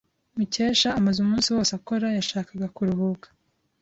[0.37, 3.27] Mukesha, amaze umunsi wose akora, yashakaga kuruhuka.